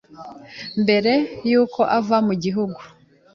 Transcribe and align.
mbere 0.81 1.13
y’uko 1.49 1.79
ava 1.97 2.17
mu 2.27 2.33
gihugu 2.43 2.79